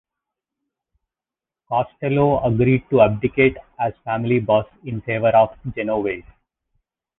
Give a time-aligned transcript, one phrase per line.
[1.69, 6.25] Costello agreed to abdicate as family boss in favor of Genovese.